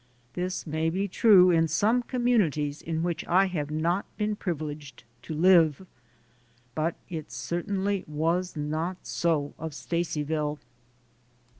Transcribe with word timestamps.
This 0.33 0.65
may 0.65 0.89
be 0.89 1.07
true 1.07 1.51
in 1.51 1.67
some 1.67 2.01
communities 2.01 2.81
in 2.81 3.03
which 3.03 3.23
I 3.27 3.45
have 3.45 3.69
not 3.69 4.07
been 4.17 4.35
privileged 4.35 5.03
to 5.21 5.35
live, 5.35 5.85
but 6.73 6.95
it 7.07 7.31
certainly 7.31 8.03
was 8.07 8.55
not 8.55 8.97
so 9.03 9.53
of 9.59 9.73
Stacyville. 9.73 10.57